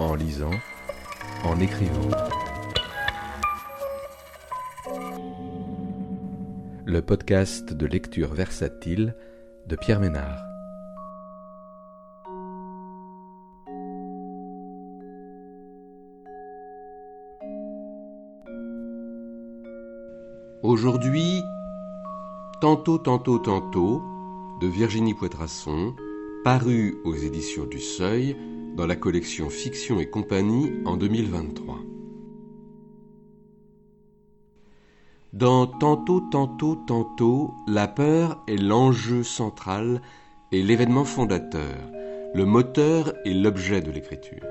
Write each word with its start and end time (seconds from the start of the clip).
en 0.00 0.14
lisant, 0.14 0.58
en 1.44 1.60
écrivant. 1.60 2.10
Le 6.84 7.00
podcast 7.00 7.72
de 7.72 7.86
lecture 7.86 8.32
versatile 8.34 9.14
de 9.66 9.76
Pierre 9.76 10.00
Ménard. 10.00 10.44
Aujourd'hui, 20.62 21.42
Tantôt, 22.60 22.98
tantôt, 22.98 23.38
tantôt, 23.38 24.02
de 24.60 24.66
Virginie 24.66 25.14
Poitrasson, 25.14 25.94
paru 26.42 26.96
aux 27.04 27.14
éditions 27.14 27.66
du 27.66 27.78
Seuil 27.78 28.36
dans 28.78 28.86
la 28.86 28.94
collection 28.94 29.50
Fiction 29.50 29.98
et 29.98 30.08
compagnie 30.08 30.70
en 30.84 30.96
2023. 30.96 31.80
Dans 35.32 35.66
Tantôt, 35.66 36.20
tantôt, 36.30 36.76
tantôt, 36.86 37.54
la 37.66 37.88
peur 37.88 38.40
est 38.46 38.56
l'enjeu 38.56 39.24
central 39.24 40.00
et 40.52 40.62
l'événement 40.62 41.04
fondateur, 41.04 41.74
le 42.34 42.44
moteur 42.44 43.14
et 43.24 43.34
l'objet 43.34 43.80
de 43.80 43.90
l'écriture. 43.90 44.46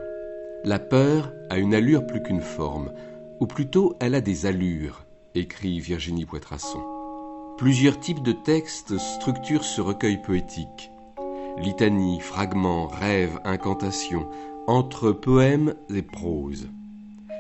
La 0.66 0.78
peur 0.78 1.32
a 1.50 1.58
une 1.58 1.74
allure 1.74 2.06
plus 2.06 2.22
qu'une 2.22 2.42
forme, 2.42 2.92
ou 3.40 3.48
plutôt 3.48 3.96
elle 4.02 4.14
a 4.14 4.22
des 4.22 4.46
allures, 4.46 5.06
écrit 5.36 5.80
Virginie 5.80 6.26
Poitrasson. 6.26 6.84
Plusieurs 7.58 7.98
types 7.98 8.24
de 8.24 8.34
textes 8.34 8.98
structurent 8.98 9.64
ce 9.64 9.80
recueil 9.80 10.22
poétique 10.22 10.92
litanies, 11.58 12.20
fragments, 12.20 12.88
rêves, 12.88 13.40
incantations, 13.44 14.28
entre 14.68 15.12
poèmes 15.12 15.74
et 15.94 16.02
prose. 16.02 16.68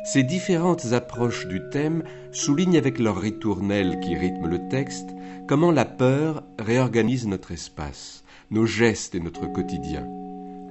Ces 0.06 0.24
différentes 0.24 0.94
approches 0.94 1.48
du 1.48 1.62
thème 1.70 2.04
soulignent 2.32 2.78
avec 2.78 2.98
leur 2.98 3.18
ritournelle 3.18 4.00
qui 4.00 4.16
rythme 4.16 4.48
le 4.48 4.70
texte 4.70 5.10
comment 5.48 5.72
la 5.72 5.86
peur 5.86 6.44
réorganise 6.60 7.28
notre 7.28 7.52
espace, 7.52 8.24
nos 8.50 8.66
gestes 8.66 9.16
et 9.16 9.20
notre 9.20 9.46
quotidien, 9.48 10.08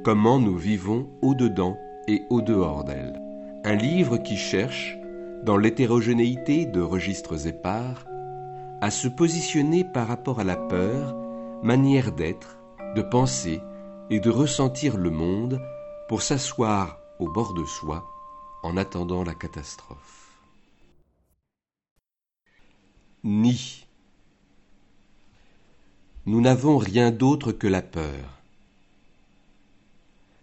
comment 0.05 0.38
nous 0.38 0.56
vivons 0.56 1.08
au-dedans 1.20 1.77
et 2.08 2.22
au-dehors 2.31 2.84
d'elle. 2.84 3.20
Un 3.64 3.75
livre 3.75 4.16
qui 4.16 4.36
cherche, 4.36 4.97
dans 5.44 5.56
l'hétérogénéité 5.56 6.64
de 6.64 6.81
registres 6.81 7.47
épars, 7.47 8.06
à 8.81 8.91
se 8.91 9.08
positionner 9.08 9.84
par 9.84 10.08
rapport 10.08 10.41
à 10.41 10.44
la 10.44 10.56
peur, 10.56 11.14
manière 11.62 12.12
d'être, 12.12 12.58
de 12.97 13.02
penser 13.02 13.61
et 14.08 14.20
de 14.20 14.30
ressentir 14.30 14.97
le 14.97 15.11
monde 15.11 15.61
pour 16.08 16.22
s'asseoir 16.22 16.98
au 17.19 17.28
bord 17.28 17.53
de 17.53 17.64
soi 17.64 18.11
en 18.62 18.78
attendant 18.78 19.22
la 19.22 19.34
catastrophe. 19.34 20.41
Ni. 23.22 23.86
Nous 26.25 26.41
n'avons 26.41 26.78
rien 26.78 27.11
d'autre 27.11 27.53
que 27.53 27.66
la 27.66 27.83
peur. 27.83 28.41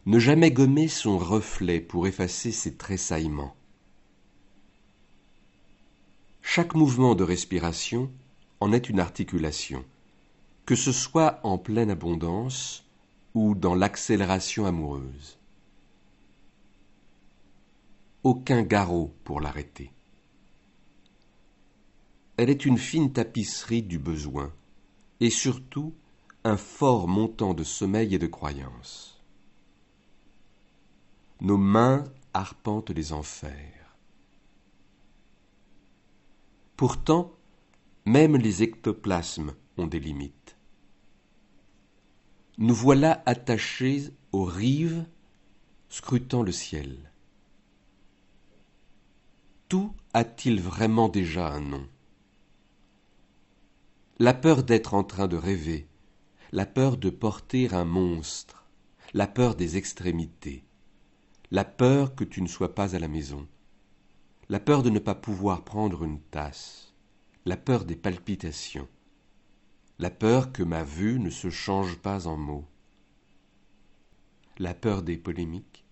Ne 0.06 0.20
jamais 0.20 0.52
gommer 0.52 0.88
son 0.88 1.18
reflet 1.18 1.80
pour 1.80 2.06
effacer 2.06 2.52
ses 2.52 2.76
tressaillements. 2.76 3.56
Chaque 6.44 6.76
mouvement 6.76 7.16
de 7.16 7.24
respiration 7.24 8.12
en 8.60 8.74
est 8.74 8.90
une 8.90 9.00
articulation 9.00 9.84
que 10.66 10.76
ce 10.76 10.92
soit 10.92 11.40
en 11.44 11.58
pleine 11.58 11.92
abondance 11.92 12.86
ou 13.34 13.56
dans 13.56 13.76
l'accélération 13.76 14.66
amoureuse. 14.66 15.38
Aucun 18.24 18.64
garrot 18.64 19.14
pour 19.24 19.42
l'arrêter. 19.42 19.92
Elle 22.38 22.50
est 22.50 22.66
une 22.66 22.78
fine 22.78 23.12
tapisserie 23.12 23.84
du 23.84 24.00
besoin, 24.00 24.52
et 25.20 25.30
surtout 25.30 25.94
un 26.44 26.58
fort 26.58 27.08
montant 27.08 27.54
de 27.54 27.64
sommeil 27.64 28.16
et 28.16 28.20
de 28.20 28.28
croyance. 28.28 29.22
Nos 31.42 31.58
mains 31.58 32.06
arpentent 32.34 32.90
les 32.90 33.14
enfers. 33.14 33.96
Pourtant, 36.76 37.32
même 38.06 38.36
les 38.36 38.64
ectoplasmes 38.64 39.54
ont 39.78 39.88
des 39.88 40.00
limites. 40.00 40.53
Nous 42.60 42.76
voilà 42.76 43.24
attachés 43.26 44.12
aux 44.32 44.44
rives, 44.44 45.06
scrutant 45.90 46.44
le 46.44 46.52
ciel. 46.52 47.12
Tout 49.70 49.92
a-t-il 50.14 50.62
vraiment 50.62 51.10
déjà 51.10 51.48
un 51.48 51.62
nom? 51.62 51.88
La 54.20 54.36
peur 54.36 54.62
d'être 54.64 54.94
en 54.94 55.04
train 55.04 55.28
de 55.28 55.36
rêver, 55.36 55.88
la 56.52 56.68
peur 56.68 56.98
de 56.98 57.10
porter 57.10 57.74
un 57.74 57.86
monstre, 57.86 58.68
la 59.16 59.26
peur 59.26 59.56
des 59.56 59.78
extrémités, 59.78 60.64
la 61.50 61.66
peur 61.66 62.14
que 62.14 62.24
tu 62.24 62.44
ne 62.44 62.48
sois 62.48 62.76
pas 62.76 62.96
à 62.96 63.00
la 63.00 63.08
maison, 63.08 63.48
la 64.50 64.60
peur 64.60 64.84
de 64.84 64.92
ne 64.92 65.00
pas 65.00 65.16
pouvoir 65.16 65.64
prendre 65.64 66.04
une 66.04 66.20
tasse, 66.20 66.94
la 67.46 67.58
peur 67.58 67.84
des 67.84 67.96
palpitations, 67.96 68.88
la 70.00 70.10
peur 70.10 70.52
que 70.52 70.64
ma 70.64 70.84
vue 70.84 71.20
ne 71.20 71.30
se 71.30 71.50
change 71.50 71.98
pas 71.98 72.28
en 72.28 72.36
mots, 72.36 72.68
la 74.58 74.74
peur 74.74 75.04
des 75.04 75.18
polémiques. 75.18 75.86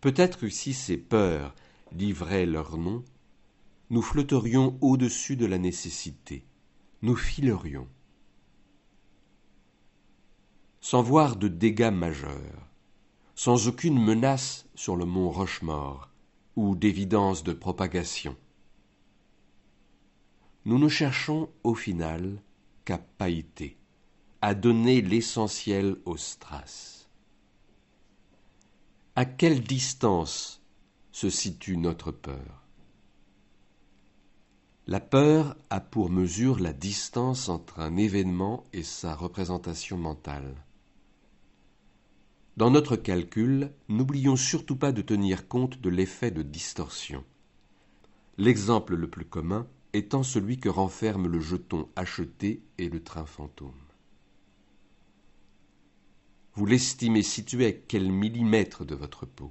Peut-être 0.00 0.38
que 0.38 0.48
si 0.48 0.72
ces 0.72 0.96
peurs 0.96 1.54
livraient 1.92 2.46
leur 2.46 2.78
nom, 2.78 3.04
nous 3.90 4.02
flotterions 4.02 4.78
au-dessus 4.80 5.36
de 5.36 5.46
la 5.46 5.58
nécessité, 5.58 6.44
nous 7.02 7.16
filerions. 7.16 7.88
Sans 10.80 11.02
voir 11.02 11.36
de 11.36 11.48
dégâts 11.48 11.92
majeurs, 11.92 12.68
sans 13.34 13.68
aucune 13.68 14.02
menace 14.02 14.66
sur 14.74 14.96
le 14.96 15.04
mont 15.04 15.30
Rochemort 15.30 16.10
ou 16.54 16.76
d'évidence 16.76 17.42
de 17.42 17.52
propagation 17.52 18.36
nous 20.66 20.80
ne 20.80 20.88
cherchons 20.88 21.48
au 21.62 21.76
final 21.76 22.42
qu'à 22.84 22.98
pailleter, 22.98 23.78
à 24.42 24.52
donner 24.52 25.00
l'essentiel 25.00 25.96
au 26.04 26.16
strass. 26.16 27.08
À 29.14 29.24
quelle 29.24 29.62
distance 29.62 30.60
se 31.12 31.30
situe 31.30 31.76
notre 31.76 32.10
peur? 32.10 32.64
La 34.88 34.98
peur 34.98 35.56
a 35.70 35.78
pour 35.78 36.10
mesure 36.10 36.58
la 36.58 36.72
distance 36.72 37.48
entre 37.48 37.78
un 37.78 37.96
événement 37.96 38.66
et 38.72 38.82
sa 38.82 39.14
représentation 39.14 39.96
mentale. 39.96 40.64
Dans 42.56 42.72
notre 42.72 42.96
calcul, 42.96 43.70
n'oublions 43.88 44.36
surtout 44.36 44.76
pas 44.76 44.90
de 44.90 45.02
tenir 45.02 45.46
compte 45.46 45.80
de 45.80 45.90
l'effet 45.90 46.32
de 46.32 46.42
distorsion. 46.42 47.24
L'exemple 48.36 48.96
le 48.96 49.08
plus 49.08 49.26
commun 49.26 49.68
étant 49.96 50.22
celui 50.22 50.58
que 50.58 50.68
renferme 50.68 51.26
le 51.26 51.40
jeton 51.40 51.88
acheté 51.96 52.62
et 52.76 52.88
le 52.88 53.02
train 53.02 53.24
fantôme. 53.24 53.72
Vous 56.54 56.66
l'estimez 56.66 57.22
situé 57.22 57.66
à 57.66 57.72
quel 57.72 58.12
millimètre 58.12 58.84
de 58.84 58.94
votre 58.94 59.24
peau 59.24 59.50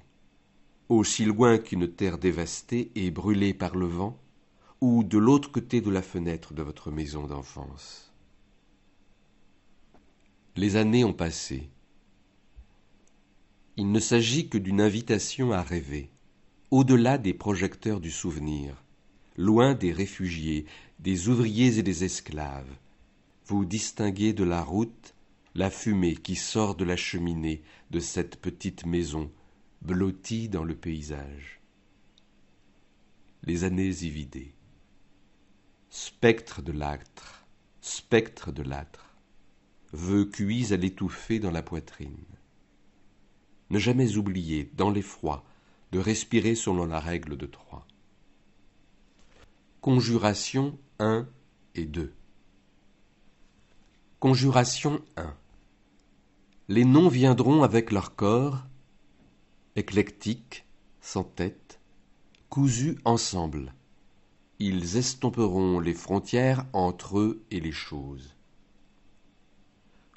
Aussi 0.90 1.26
loin 1.26 1.58
qu'une 1.58 1.88
terre 1.92 2.20
dévastée 2.20 2.92
et 2.96 3.10
brûlée 3.10 3.54
par 3.54 3.76
le 3.76 3.88
vent, 3.88 4.20
ou 4.82 5.04
de 5.04 5.18
l'autre 5.18 5.52
côté 5.52 5.82
de 5.82 5.90
la 5.90 6.04
fenêtre 6.04 6.54
de 6.54 6.62
votre 6.62 6.92
maison 6.92 7.26
d'enfance 7.26 8.14
Les 10.56 10.76
années 10.76 11.04
ont 11.04 11.14
passé. 11.14 11.70
Il 13.78 13.92
ne 13.92 14.00
s'agit 14.00 14.48
que 14.48 14.60
d'une 14.60 14.82
invitation 14.82 15.52
à 15.52 15.62
rêver, 15.64 16.12
au-delà 16.70 17.18
des 17.18 17.34
projecteurs 17.34 18.00
du 18.00 18.12
souvenir, 18.12 18.85
loin 19.38 19.74
des 19.74 19.92
réfugiés, 19.92 20.66
des 21.00 21.30
ouvriers 21.30 21.78
et 21.78 21.84
des 21.84 22.04
esclaves. 22.04 22.78
Vous 23.46 23.66
distinguez 23.66 24.34
de 24.34 24.44
la 24.44 24.64
route 24.64 25.14
la 25.56 25.70
fumée 25.70 26.16
qui 26.16 26.36
sort 26.36 26.76
de 26.76 26.84
la 26.84 26.98
cheminée 26.98 27.64
de 27.92 28.00
cette 28.00 28.38
petite 28.38 28.86
maison 28.86 29.32
blottie 29.82 30.50
dans 30.50 30.64
le 30.64 30.76
paysage. 30.76 31.62
Les 33.44 33.64
années 33.64 34.04
y 34.04 34.10
vidées. 34.10 34.54
Spectre 35.90 36.62
de 36.62 36.74
l'âtre, 36.74 37.46
spectre 37.80 38.52
de 38.52 38.64
l'âtre, 38.64 39.16
vœux 39.94 40.26
cuits 40.26 40.74
à 40.74 40.78
l'étouffer 40.78 41.40
dans 41.40 41.52
la 41.52 41.62
poitrine. 41.62 42.26
Ne 43.70 43.80
jamais 43.80 44.18
oublier, 44.18 44.70
dans 44.74 44.90
l'effroi, 44.90 45.46
de 45.92 46.00
respirer 46.00 46.56
selon 46.56 46.86
la 46.86 47.00
règle 47.00 47.38
de 47.38 47.46
trois. 47.46 47.88
Conjuration 49.86 50.80
1 50.98 51.28
et 51.76 51.86
2. 51.86 52.12
Conjuration 54.20 55.00
1. 55.16 55.32
Les 56.70 56.86
noms 56.86 57.08
viendront 57.08 57.62
avec 57.62 57.92
leur 57.92 58.16
corps, 58.16 58.66
éclectiques, 59.76 60.66
sans 61.02 61.24
tête, 61.24 61.80
cousus 62.50 62.98
ensemble. 63.06 63.76
Ils 64.58 64.98
estomperont 64.98 65.80
les 65.80 65.94
frontières 65.94 66.66
entre 66.74 67.20
eux 67.20 67.44
et 67.52 67.60
les 67.60 67.72
choses. 67.72 68.34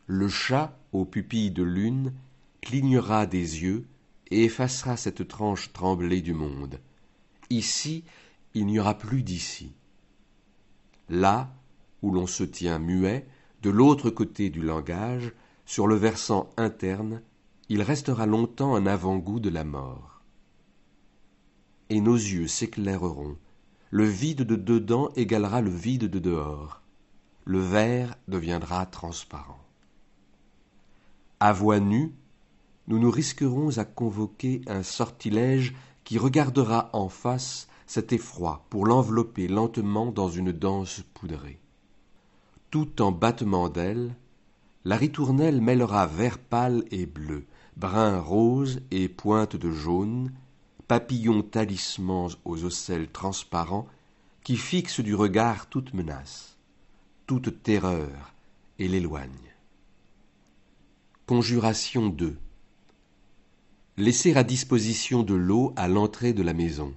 Le 0.06 0.31
chat, 0.31 0.79
aux 0.93 1.05
pupilles 1.05 1.50
de 1.50 1.62
lune, 1.62 2.15
clignera 2.62 3.26
des 3.26 3.61
yeux 3.61 3.87
et 4.31 4.44
effacera 4.44 4.97
cette 4.97 5.29
tranche 5.29 5.75
tremblée 5.75 6.23
du 6.23 6.32
monde. 6.32 6.81
Ici, 7.50 8.05
il 8.58 8.66
n'y 8.66 8.81
aura 8.81 8.99
plus 8.99 9.22
d'ici. 9.22 9.72
Là, 11.08 11.55
où 12.02 12.10
l'on 12.10 12.26
se 12.26 12.43
tient 12.43 12.78
muet, 12.78 13.26
de 13.62 13.70
l'autre 13.70 14.10
côté 14.10 14.50
du 14.50 14.62
langage, 14.62 15.32
sur 15.64 15.87
le 15.87 15.94
versant 15.94 16.50
interne, 16.56 17.22
il 17.69 17.82
restera 17.82 18.26
longtemps 18.26 18.75
un 18.75 18.87
avant-goût 18.87 19.38
de 19.38 19.49
la 19.49 19.64
mort. 19.64 20.22
Et 21.88 22.00
nos 22.00 22.16
yeux 22.16 22.49
s'éclaireront, 22.49 23.37
le 23.90 24.05
vide 24.05 24.43
de 24.43 24.56
dedans 24.56 25.10
égalera 25.14 25.60
le 25.60 25.70
vide 25.70 26.10
de 26.10 26.19
dehors, 26.19 26.82
le 27.44 27.60
verre 27.60 28.16
deviendra 28.26 28.84
transparent. 28.87 29.64
À 31.40 31.52
voix 31.52 31.78
nue, 31.78 32.12
nous 32.88 32.99
nous 32.99 33.10
risquerons 33.10 33.78
à 33.78 33.84
convoquer 33.84 34.62
un 34.66 34.82
sortilège 34.82 35.75
qui 36.05 36.19
regardera 36.19 36.90
en 36.93 37.08
face 37.08 37.69
cet 37.88 38.12
effroi 38.12 38.67
pour 38.69 38.87
l'envelopper 38.87 39.49
lentement 39.49 40.12
dans 40.12 40.29
une 40.29 40.52
danse 40.52 41.02
poudrée. 41.14 41.58
Tout 42.70 43.00
en 43.00 43.12
battement 43.12 43.70
d'ailes, 43.70 44.14
la 44.85 44.96
ritournelle 44.96 45.62
mêlera 45.62 46.06
vert 46.06 46.38
pâle 46.38 46.85
et 46.90 47.06
bleu, 47.06 47.46
brun 47.76 48.20
rose 48.20 48.82
et 48.90 49.08
pointe 49.08 49.56
de 49.56 49.73
jaune, 49.73 50.32
papillons 50.87 51.43
talismans 51.43 52.29
aux 52.44 52.64
ocelles 52.64 53.11
transparents 53.11 53.88
qui 54.44 54.56
fixent 54.56 55.00
du 55.00 55.14
regard 55.14 55.67
toute 55.67 55.94
menace, 55.94 56.58
toute 57.26 57.62
terreur 57.62 58.34
et 58.79 58.87
l'éloignent. 58.87 59.32
Conjuration 61.26 62.08
2 62.08 62.37
Laisser 63.96 64.37
à 64.37 64.44
disposition 64.44 65.23
de 65.23 65.34
l'eau 65.34 65.73
à 65.76 65.88
l'entrée 65.88 66.34
de 66.34 66.43
la 66.43 66.52
maison. 66.52 66.94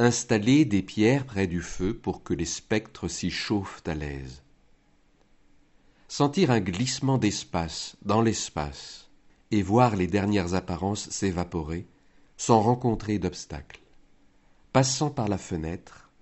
Installer 0.00 0.64
des 0.64 0.82
pierres 0.82 1.26
près 1.26 1.48
du 1.48 1.60
feu 1.60 1.92
pour 1.92 2.22
que 2.22 2.32
les 2.32 2.44
spectres 2.44 3.08
s'y 3.08 3.32
chauffent 3.32 3.82
à 3.84 3.94
l'aise. 3.96 4.44
Sentir 6.06 6.52
un 6.52 6.60
glissement 6.60 7.18
d'espace 7.18 7.96
dans 8.02 8.22
l'espace 8.22 9.10
et 9.50 9.60
voir 9.60 9.96
les 9.96 10.06
dernières 10.06 10.54
apparences 10.54 11.10
s'évaporer 11.10 11.84
sans 12.36 12.60
rencontrer 12.60 13.18
d'obstacle, 13.18 13.80
passant 14.72 15.10
par 15.10 15.26
la 15.26 15.36
fenêtre, 15.36 16.12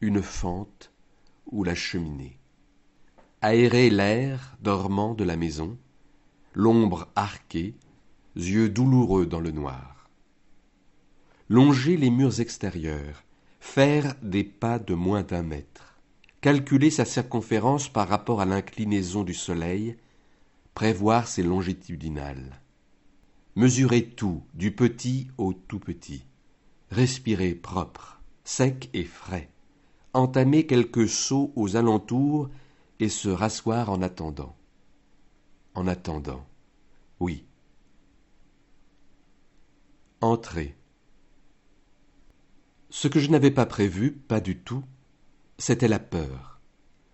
une 0.00 0.22
fente 0.22 0.90
ou 1.46 1.62
la 1.62 1.76
cheminée. 1.76 2.36
Aérer 3.42 3.90
l'air 3.90 4.56
dormant 4.60 5.14
de 5.14 5.22
la 5.22 5.36
maison, 5.36 5.78
l'ombre 6.52 7.06
arquée, 7.14 7.76
yeux 8.34 8.68
douloureux 8.68 9.26
dans 9.26 9.40
le 9.40 9.52
noir. 9.52 9.99
Longer 11.50 11.96
les 11.96 12.10
murs 12.10 12.38
extérieurs, 12.38 13.24
faire 13.58 14.14
des 14.22 14.44
pas 14.44 14.78
de 14.78 14.94
moins 14.94 15.24
d'un 15.24 15.42
mètre, 15.42 15.98
calculer 16.40 16.90
sa 16.90 17.04
circonférence 17.04 17.88
par 17.88 18.06
rapport 18.06 18.40
à 18.40 18.44
l'inclinaison 18.44 19.24
du 19.24 19.34
soleil, 19.34 19.96
prévoir 20.74 21.26
ses 21.26 21.42
longitudinales. 21.42 22.60
Mesurer 23.56 24.04
tout, 24.04 24.44
du 24.54 24.70
petit 24.70 25.26
au 25.38 25.52
tout 25.52 25.80
petit. 25.80 26.24
Respirer 26.92 27.56
propre, 27.56 28.20
sec 28.44 28.88
et 28.94 29.02
frais. 29.02 29.50
Entamer 30.12 30.66
quelques 30.66 31.08
sauts 31.08 31.52
aux 31.56 31.74
alentours 31.74 32.48
et 33.00 33.08
se 33.08 33.28
rasseoir 33.28 33.90
en 33.90 34.02
attendant. 34.02 34.54
En 35.74 35.88
attendant. 35.88 36.46
Oui, 37.18 37.44
Entrée. 40.20 40.76
Ce 42.92 43.06
que 43.06 43.20
je 43.20 43.30
n'avais 43.30 43.52
pas 43.52 43.66
prévu, 43.66 44.10
pas 44.10 44.40
du 44.40 44.58
tout, 44.58 44.82
c'était 45.58 45.86
la 45.86 46.00
peur. 46.00 46.58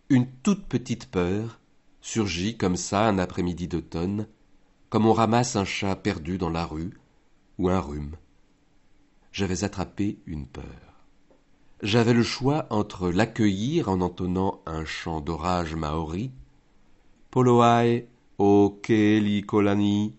Une 0.08 0.26
toute 0.42 0.64
petite 0.64 1.10
peur, 1.10 1.60
surgit 2.00 2.56
comme 2.56 2.76
ça 2.76 3.06
un 3.06 3.18
après-midi 3.18 3.68
d'automne, 3.68 4.26
comme 4.88 5.04
on 5.04 5.12
ramasse 5.12 5.54
un 5.54 5.66
chat 5.66 5.94
perdu 5.94 6.38
dans 6.38 6.48
la 6.48 6.64
rue, 6.64 6.98
ou 7.58 7.68
un 7.68 7.78
rhume. 7.78 8.16
J'avais 9.32 9.64
attrapé 9.64 10.18
une 10.26 10.46
peur. 10.46 10.64
J'avais 11.82 12.14
le 12.14 12.22
choix 12.22 12.66
entre 12.70 13.10
l'accueillir 13.10 13.90
en 13.90 14.00
entonnant 14.00 14.62
un 14.64 14.86
chant 14.86 15.20
d'orage 15.20 15.74
maori, 15.74 16.30
Poloae 17.30 18.04
o 18.38 18.80
Kolani, 19.46 20.14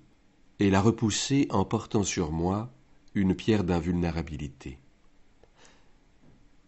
et 0.59 0.69
la 0.69 0.81
repousser 0.81 1.47
en 1.49 1.65
portant 1.65 2.03
sur 2.03 2.31
moi 2.31 2.69
une 3.15 3.35
pierre 3.35 3.63
d'invulnérabilité. 3.63 4.77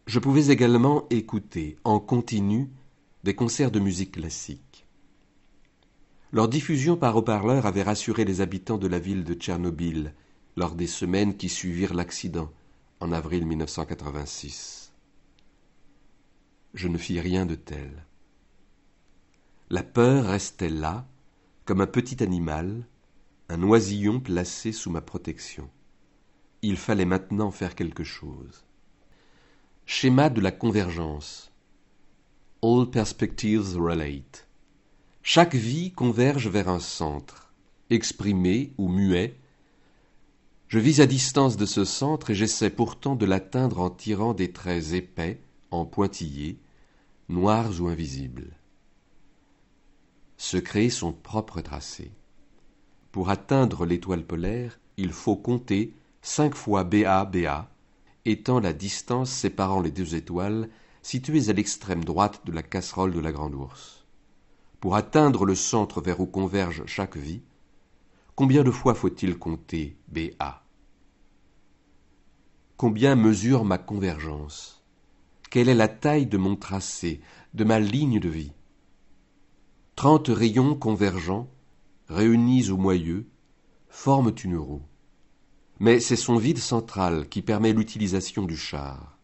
Je 0.10 0.18
pouvais 0.18 0.48
également 0.48 1.06
écouter 1.12 1.78
en 1.84 2.00
continu 2.00 2.72
des 3.24 3.36
concerts 3.36 3.70
de 3.70 3.80
musique 3.80 4.14
classique. 4.14 4.88
Leur 6.32 6.48
diffusion 6.48 6.98
par 6.98 7.16
haut-parleur 7.16 7.68
avait 7.68 7.84
rassuré 7.84 8.26
les 8.26 8.42
habitants 8.42 8.80
de 8.80 8.88
la 8.88 8.98
ville 8.98 9.24
de 9.24 9.36
Tchernobyl 9.36 10.16
lors 10.56 10.74
des 10.74 10.88
semaines 10.88 11.38
qui 11.38 11.48
suivirent 11.48 11.94
l'accident 11.94 12.52
en 13.00 13.12
avril 13.12 13.46
1986. 13.46 14.94
Je 16.74 16.88
ne 16.88 16.98
fis 16.98 17.20
rien 17.20 17.46
de 17.46 17.54
tel. 17.54 18.08
La 19.70 19.84
peur 19.84 20.26
restait 20.26 20.70
là, 20.70 21.08
comme 21.66 21.82
un 21.82 21.86
petit 21.86 22.24
animal, 22.24 22.88
un 23.48 23.62
oisillon 23.62 24.20
placé 24.20 24.72
sous 24.72 24.90
ma 24.90 25.02
protection. 25.02 25.70
Il 26.64 26.78
fallait 26.78 27.06
maintenant 27.06 27.52
faire 27.52 27.76
quelque 27.76 28.04
chose. 28.04 28.66
Schéma 29.91 30.30
de 30.30 30.39
la 30.39 30.51
convergence. 30.51 31.51
All 32.62 32.91
perspectives 32.91 33.75
relate. 33.75 34.47
Chaque 35.24 35.56
vie 35.56 35.91
converge 35.94 36.47
vers 36.47 36.69
un 36.69 36.80
centre, 36.80 37.51
exprimé 37.89 38.72
ou 38.77 38.88
muet. 38.88 39.36
Je 40.67 40.77
vis 40.77 41.01
à 41.01 41.08
distance 41.08 41.58
de 41.58 41.65
ce 41.65 41.86
centre 41.86 42.29
et 42.29 42.36
j'essaie 42.36 42.69
pourtant 42.69 43.15
de 43.15 43.25
l'atteindre 43.25 43.79
en 43.79 43.89
tirant 43.89 44.36
des 44.36 44.51
traits 44.51 44.93
épais, 44.93 45.41
en 45.72 45.86
pointillés, 45.86 46.60
noirs 47.27 47.81
ou 47.81 47.88
invisibles. 47.88 48.51
Se 50.38 50.58
créer 50.58 50.91
son 50.91 51.13
propre 51.13 51.62
tracé. 51.62 52.12
Pour 53.12 53.31
atteindre 53.31 53.88
l'étoile 53.88 54.24
polaire, 54.24 54.79
il 54.98 55.13
faut 55.13 55.36
compter 55.36 55.93
cinq 56.22 56.53
fois 56.53 56.84
BA 56.84 57.25
BA, 57.25 57.67
étant 58.26 58.60
la 58.60 58.74
distance 58.74 59.32
séparant 59.32 59.82
les 59.82 59.92
deux 59.92 60.16
étoiles 60.16 60.70
situées 61.02 61.50
à 61.50 61.54
l'extrême 61.54 62.04
droite 62.04 62.42
de 62.46 62.52
la 62.52 62.64
casserole 62.64 63.14
de 63.14 63.20
la 63.20 63.32
grande 63.32 63.56
ours. 63.56 64.06
Pour 64.80 64.96
atteindre 64.96 65.46
le 65.46 65.56
centre 65.56 66.02
vers 66.02 66.20
où 66.20 66.26
converge 66.26 66.84
chaque 66.86 67.18
vie, 67.18 67.42
combien 68.36 68.64
de 68.64 68.72
fois 68.72 68.94
faut-il 68.94 69.38
compter 69.38 69.98
BA 70.08 70.64
Combien 72.78 73.16
mesure 73.16 73.66
ma 73.66 73.78
convergence? 73.78 74.84
Quelle 75.50 75.68
est 75.68 75.76
la 75.76 75.90
taille 75.90 76.28
de 76.28 76.38
mon 76.38 76.56
tracé, 76.56 77.22
de 77.54 77.64
ma 77.64 77.80
ligne 77.80 78.20
de 78.20 78.30
vie? 78.30 78.54
Trente 79.96 80.30
rayons 80.30 80.76
convergents, 80.76 81.50
réunis 82.08 82.70
au 82.70 82.78
moyeu, 82.78 83.28
forment 83.90 84.34
une 84.46 84.58
roue 84.58 84.84
mais 85.79 86.00
c'est 86.00 86.15
son 86.15 86.38
vide 86.38 86.57
central 86.57 87.27
qui 87.29 87.41
permet 87.41 87.74
l'utilisation 87.74 88.43
du 88.45 88.57
char. 88.57 89.17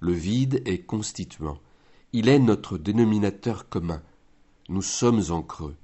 Le 0.00 0.12
vide 0.12 0.62
est 0.66 0.80
constituant, 0.80 1.58
il 2.12 2.28
est 2.28 2.38
notre 2.38 2.78
dénominateur 2.78 3.68
commun. 3.68 4.02
Nous 4.68 4.82
sommes 4.82 5.22
en 5.30 5.42
creux, 5.42 5.76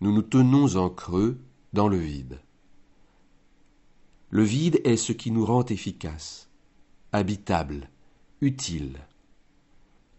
nous 0.00 0.12
nous 0.12 0.22
tenons 0.22 0.76
en 0.76 0.88
creux 0.88 1.38
dans 1.72 1.88
le 1.88 1.98
vide. 1.98 2.40
Le 4.30 4.42
vide 4.42 4.80
est 4.84 4.96
ce 4.96 5.12
qui 5.12 5.30
nous 5.30 5.44
rend 5.44 5.64
efficaces, 5.64 6.48
habitable, 7.12 7.88
utile. 8.40 8.98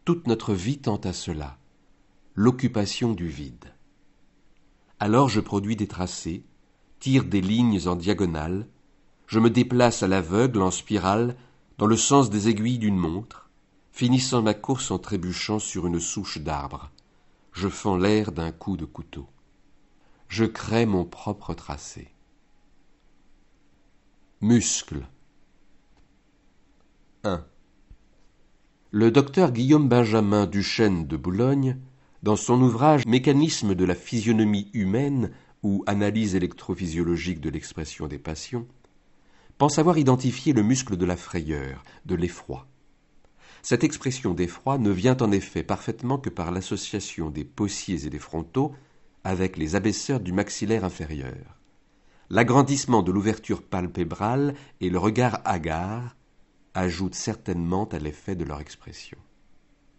Toute 0.06 0.28
notre 0.28 0.54
vie 0.54 0.80
tend 0.80 0.98
à 0.98 1.14
cela, 1.14 1.58
l'occupation 2.36 3.14
du 3.14 3.28
vide. 3.28 3.74
Alors 5.00 5.30
je 5.30 5.40
produis 5.40 5.76
des 5.76 5.88
tracés, 5.88 6.44
tire 7.00 7.24
des 7.24 7.42
lignes 7.42 7.88
en 7.88 7.96
diagonale, 7.96 8.68
je 9.30 9.40
me 9.40 9.52
déplace 9.52 10.02
à 10.02 10.08
l'aveugle 10.08 10.60
en 10.64 10.72
spirale 10.72 11.36
dans 11.78 11.86
le 11.86 11.96
sens 11.96 12.32
des 12.32 12.50
aiguilles 12.50 12.80
d'une 12.80 12.98
montre, 12.98 13.52
finissant 13.92 14.42
ma 14.42 14.56
course 14.56 14.90
en 14.90 14.98
trébuchant 14.98 15.60
sur 15.60 15.86
une 15.86 16.00
souche 16.00 16.40
d'arbre. 16.40 16.90
Je 17.54 17.68
fends 17.68 17.96
l'air 17.96 18.32
d'un 18.32 18.52
coup 18.52 18.76
de 18.76 18.86
couteau. 18.86 19.28
Je 20.30 20.46
crée 20.46 20.88
mon 20.88 21.06
propre 21.06 21.54
tracé. 21.54 22.08
Muscles 24.42 25.06
1. 27.24 27.46
Le 28.90 29.12
docteur 29.12 29.52
Guillaume 29.52 29.88
Benjamin 29.88 30.48
Duchesne 30.48 31.06
de 31.06 31.18
Boulogne, 31.18 31.78
dans 32.24 32.36
son 32.36 32.60
ouvrage 32.64 33.06
Mécanisme 33.06 33.76
de 33.76 33.86
la 33.86 33.94
physionomie 33.94 34.72
humaine 34.74 35.30
ou 35.62 35.84
Analyse 35.86 36.34
électrophysiologique 36.34 37.42
de 37.42 37.52
l'expression 37.52 38.08
des 38.08 38.18
passions, 38.18 38.66
pense 39.60 39.78
avoir 39.78 39.98
identifié 39.98 40.54
le 40.54 40.64
muscle 40.64 40.96
de 40.96 41.06
la 41.06 41.18
frayeur, 41.18 41.84
de 42.06 42.16
l'effroi. 42.16 42.66
Cette 43.62 43.84
expression 43.84 44.34
d'effroi 44.34 44.78
ne 44.78 44.90
vient 44.90 45.18
en 45.18 45.34
effet 45.34 45.64
parfaitement 45.64 46.18
que 46.18 46.30
par 46.30 46.52
l'association 46.52 47.30
des 47.30 47.44
possiers 47.44 48.06
et 48.06 48.10
des 48.10 48.20
frontaux 48.20 48.74
avec 49.26 49.58
les 49.58 49.76
abaisseurs 49.76 50.22
du 50.22 50.32
maxillaire 50.32 50.86
inférieur. 50.86 51.60
L'agrandissement 52.30 53.02
de 53.02 53.12
l'ouverture 53.12 53.62
palpébrale 53.62 54.56
et 54.80 54.90
le 54.90 54.98
regard 54.98 55.42
hagard 55.44 56.16
ajoutent 56.74 57.16
certainement 57.16 57.84
à 57.90 58.00
l'effet 58.00 58.38
de 58.38 58.46
leur 58.46 58.62
expression. 58.62 59.18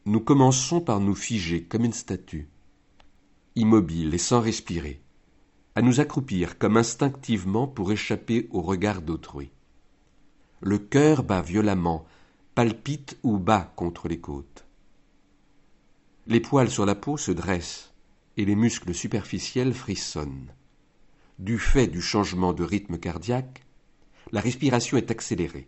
Nous 0.06 0.20
commençons 0.20 0.80
par 0.80 1.00
nous 1.00 1.14
figer 1.14 1.64
comme 1.64 1.84
une 1.84 1.92
statue, 1.92 2.48
immobile 3.56 4.14
et 4.14 4.18
sans 4.18 4.40
respirer, 4.40 5.02
à 5.80 5.82
nous 5.82 5.98
accroupir 5.98 6.58
comme 6.58 6.76
instinctivement 6.76 7.66
pour 7.66 7.90
échapper 7.90 8.48
au 8.50 8.60
regard 8.60 9.00
d'autrui. 9.00 9.50
Le 10.60 10.76
cœur 10.76 11.22
bat 11.22 11.40
violemment, 11.40 12.04
palpite 12.54 13.16
ou 13.22 13.38
bat 13.38 13.72
contre 13.76 14.06
les 14.06 14.20
côtes. 14.20 14.66
Les 16.26 16.40
poils 16.40 16.68
sur 16.68 16.84
la 16.84 16.94
peau 16.94 17.16
se 17.16 17.32
dressent 17.32 17.94
et 18.36 18.44
les 18.44 18.56
muscles 18.56 18.92
superficiels 18.92 19.72
frissonnent. 19.72 20.52
Du 21.38 21.58
fait 21.58 21.86
du 21.86 22.02
changement 22.02 22.52
de 22.52 22.62
rythme 22.62 22.98
cardiaque, 22.98 23.64
la 24.32 24.42
respiration 24.42 24.98
est 24.98 25.10
accélérée, 25.10 25.66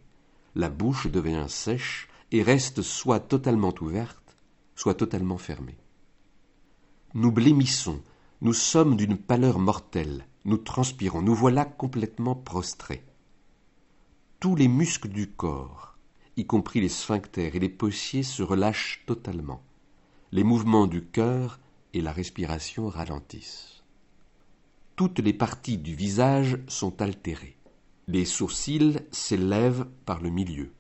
la 0.55 0.69
bouche 0.69 1.07
devient 1.07 1.47
sèche 1.49 2.07
et 2.33 2.43
reste 2.43 2.83
soit 2.83 3.21
totalement 3.21 3.73
ouverte, 3.81 4.37
soit 4.77 4.93
totalement 4.93 5.39
fermée. 5.39 5.79
Nous 7.15 7.33
blêmissons, 7.33 8.03
nous 8.43 8.55
sommes 8.55 8.97
d'une 8.97 9.17
pâleur 9.17 9.61
mortelle, 9.61 10.27
nous 10.45 10.57
transpirons, 10.57 11.23
nous 11.23 11.35
voilà 11.35 11.65
complètement 11.65 12.35
prostrés. 12.35 13.05
Tous 14.41 14.57
les 14.57 14.67
muscles 14.67 15.11
du 15.11 15.31
corps, 15.31 15.97
y 16.37 16.45
compris 16.45 16.81
les 16.81 16.89
sphincters 16.89 17.55
et 17.55 17.61
les 17.61 17.69
possiers, 17.69 18.25
se 18.25 18.43
relâchent 18.43 19.05
totalement. 19.07 19.63
Les 20.33 20.43
mouvements 20.43 20.89
du 20.89 21.05
cœur 21.05 21.61
et 21.95 22.01
la 22.01 22.11
respiration 22.11 22.89
ralentissent. 22.89 23.85
Toutes 24.97 25.21
les 25.21 25.35
parties 25.35 25.79
du 25.79 25.95
visage 25.95 26.59
sont 26.67 27.01
altérées. 27.01 27.57
Les 28.09 28.25
sourcils 28.25 28.99
s'élèvent 29.13 29.87
par 30.05 30.21
le 30.21 30.31
milieu. 30.31 30.73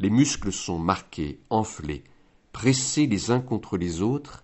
Les 0.00 0.10
muscles 0.10 0.52
sont 0.52 0.80
marqués, 0.80 1.38
enflés, 1.50 2.02
pressés 2.50 3.06
les 3.06 3.30
uns 3.30 3.40
contre 3.40 3.76
les 3.76 4.02
autres 4.02 4.42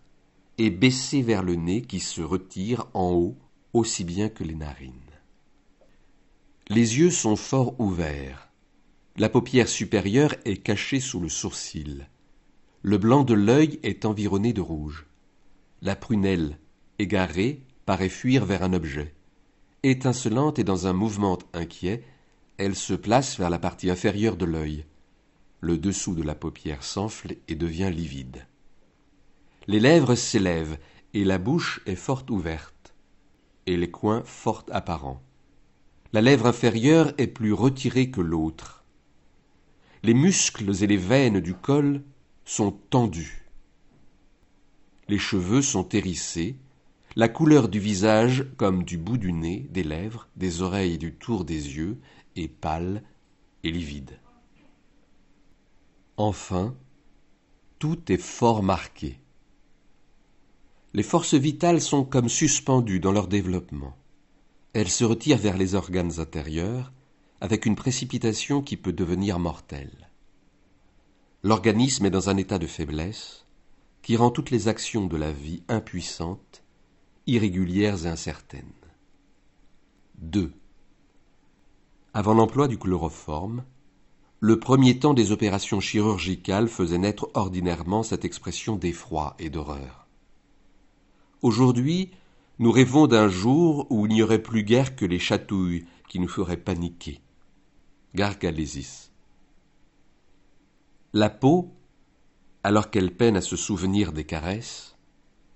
et 0.58 0.70
baissés 0.70 1.22
vers 1.22 1.42
le 1.42 1.54
nez 1.54 1.82
qui 1.82 2.00
se 2.00 2.20
retire 2.20 2.86
en 2.94 3.12
haut 3.12 3.36
aussi 3.72 4.04
bien 4.04 4.28
que 4.28 4.44
les 4.44 4.54
narines. 4.54 4.92
Les 6.68 6.98
yeux 6.98 7.10
sont 7.10 7.36
fort 7.36 7.78
ouverts. 7.80 8.48
La 9.16 9.28
paupière 9.28 9.68
supérieure 9.68 10.34
est 10.44 10.56
cachée 10.56 11.00
sous 11.00 11.20
le 11.20 11.28
sourcil. 11.28 12.06
Le 12.82 12.98
blanc 12.98 13.24
de 13.24 13.34
l'œil 13.34 13.78
est 13.82 14.04
environné 14.04 14.52
de 14.52 14.60
rouge. 14.60 15.06
La 15.82 15.96
prunelle, 15.96 16.58
égarée, 16.98 17.62
paraît 17.84 18.08
fuir 18.08 18.44
vers 18.44 18.62
un 18.62 18.72
objet. 18.72 19.14
Étincelante 19.82 20.58
et 20.58 20.64
dans 20.64 20.86
un 20.86 20.92
mouvement 20.92 21.38
inquiet, 21.52 22.04
elle 22.56 22.76
se 22.76 22.94
place 22.94 23.38
vers 23.38 23.50
la 23.50 23.58
partie 23.58 23.90
inférieure 23.90 24.36
de 24.36 24.44
l'œil. 24.44 24.84
Le 25.60 25.78
dessous 25.78 26.14
de 26.14 26.22
la 26.22 26.34
paupière 26.34 26.84
s'enfle 26.84 27.36
et 27.48 27.54
devient 27.54 27.90
livide. 27.92 28.46
Les 29.68 29.78
lèvres 29.78 30.16
s'élèvent 30.16 30.78
et 31.14 31.24
la 31.24 31.38
bouche 31.38 31.80
est 31.86 31.94
fort 31.94 32.24
ouverte, 32.30 32.94
et 33.66 33.76
les 33.76 33.90
coins 33.90 34.22
fort 34.24 34.66
apparents. 34.70 35.22
La 36.12 36.20
lèvre 36.20 36.46
inférieure 36.46 37.12
est 37.16 37.28
plus 37.28 37.52
retirée 37.52 38.10
que 38.10 38.20
l'autre. 38.20 38.84
Les 40.02 40.14
muscles 40.14 40.82
et 40.82 40.86
les 40.86 40.96
veines 40.96 41.40
du 41.40 41.54
col 41.54 42.02
sont 42.44 42.72
tendus. 42.72 43.46
Les 45.08 45.18
cheveux 45.18 45.62
sont 45.62 45.88
hérissés, 45.90 46.56
la 47.14 47.28
couleur 47.28 47.68
du 47.68 47.78
visage, 47.78 48.46
comme 48.56 48.82
du 48.82 48.98
bout 48.98 49.18
du 49.18 49.32
nez, 49.32 49.68
des 49.70 49.84
lèvres, 49.84 50.28
des 50.34 50.62
oreilles 50.62 50.94
et 50.94 50.98
du 50.98 51.14
tour 51.14 51.44
des 51.44 51.76
yeux, 51.76 52.00
est 52.36 52.48
pâle 52.48 53.02
et 53.62 53.70
livide. 53.70 54.18
Enfin, 56.16 56.74
tout 57.78 58.10
est 58.10 58.20
fort 58.20 58.62
marqué 58.62 59.18
les 60.94 61.02
forces 61.02 61.34
vitales 61.34 61.80
sont 61.80 62.04
comme 62.04 62.28
suspendues 62.28 63.00
dans 63.00 63.12
leur 63.12 63.26
développement. 63.26 63.96
Elles 64.74 64.90
se 64.90 65.04
retirent 65.04 65.38
vers 65.38 65.56
les 65.56 65.74
organes 65.74 66.20
intérieurs 66.20 66.92
avec 67.40 67.66
une 67.66 67.76
précipitation 67.76 68.62
qui 68.62 68.76
peut 68.76 68.92
devenir 68.92 69.38
mortelle. 69.38 70.10
L'organisme 71.42 72.06
est 72.06 72.10
dans 72.10 72.28
un 72.28 72.36
état 72.36 72.58
de 72.58 72.66
faiblesse 72.66 73.46
qui 74.02 74.16
rend 74.16 74.30
toutes 74.30 74.50
les 74.50 74.68
actions 74.68 75.06
de 75.06 75.16
la 75.16 75.32
vie 75.32 75.62
impuissantes, 75.68 76.62
irrégulières 77.26 78.06
et 78.06 78.08
incertaines. 78.08 78.72
2. 80.18 80.52
Avant 82.14 82.34
l'emploi 82.34 82.68
du 82.68 82.78
chloroforme, 82.78 83.64
le 84.40 84.60
premier 84.60 84.98
temps 84.98 85.14
des 85.14 85.32
opérations 85.32 85.80
chirurgicales 85.80 86.68
faisait 86.68 86.98
naître 86.98 87.30
ordinairement 87.34 88.02
cette 88.02 88.24
expression 88.24 88.76
d'effroi 88.76 89.34
et 89.38 89.50
d'horreur. 89.50 90.01
Aujourd'hui, 91.42 92.12
nous 92.60 92.70
rêvons 92.70 93.08
d'un 93.08 93.28
jour 93.28 93.88
où 93.90 94.06
il 94.06 94.12
n'y 94.12 94.22
aurait 94.22 94.42
plus 94.42 94.62
guère 94.62 94.94
que 94.94 95.04
les 95.04 95.18
chatouilles 95.18 95.84
qui 96.08 96.20
nous 96.20 96.28
feraient 96.28 96.56
paniquer. 96.56 97.20
Gargalésis. 98.14 99.10
La 101.12 101.30
peau, 101.30 101.72
alors 102.62 102.90
qu'elle 102.90 103.14
peine 103.14 103.36
à 103.36 103.40
se 103.40 103.56
souvenir 103.56 104.12
des 104.12 104.24
caresses, 104.24 104.96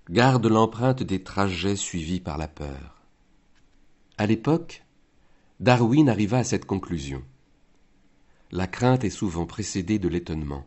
garde 0.09 0.45
l'empreinte 0.45 1.03
des 1.03 1.23
trajets 1.23 1.77
suivis 1.77 2.19
par 2.19 2.37
la 2.37 2.49
peur. 2.49 3.01
À 4.17 4.25
l'époque, 4.25 4.83
Darwin 5.61 6.09
arriva 6.09 6.39
à 6.39 6.43
cette 6.43 6.65
conclusion. 6.65 7.23
La 8.51 8.67
crainte 8.67 9.05
est 9.05 9.09
souvent 9.09 9.45
précédée 9.45 9.99
de 9.99 10.09
l'étonnement. 10.09 10.65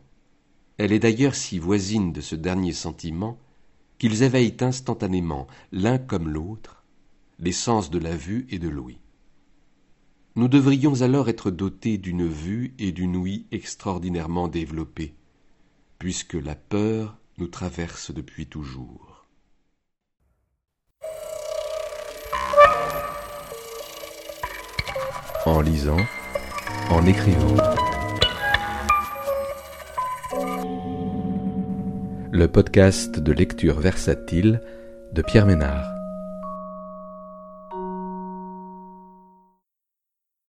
Elle 0.77 0.91
est 0.91 0.99
d'ailleurs 0.99 1.35
si 1.35 1.59
voisine 1.59 2.11
de 2.11 2.21
ce 2.21 2.35
dernier 2.35 2.73
sentiment 2.73 3.37
qu'ils 4.01 4.23
éveillent 4.23 4.57
instantanément, 4.61 5.45
l'un 5.71 5.99
comme 5.99 6.27
l'autre, 6.27 6.83
les 7.37 7.51
sens 7.51 7.91
de 7.91 7.99
la 7.99 8.15
vue 8.15 8.47
et 8.49 8.57
de 8.57 8.67
l'ouïe. 8.67 8.97
Nous 10.35 10.47
devrions 10.47 11.03
alors 11.03 11.29
être 11.29 11.51
dotés 11.51 11.99
d'une 11.99 12.27
vue 12.27 12.73
et 12.79 12.91
d'une 12.93 13.15
ouïe 13.15 13.45
extraordinairement 13.51 14.47
développées, 14.47 15.13
puisque 15.99 16.33
la 16.33 16.55
peur 16.55 17.15
nous 17.37 17.45
traverse 17.45 18.11
depuis 18.11 18.47
toujours. 18.47 19.27
En 25.45 25.61
lisant, 25.61 26.03
en 26.89 27.05
écrivant. 27.05 27.80
Le 32.31 32.47
podcast 32.47 33.19
de 33.19 33.33
lecture 33.33 33.79
versatile 33.79 34.61
de 35.11 35.21
Pierre 35.21 35.45
Ménard. 35.45 36.00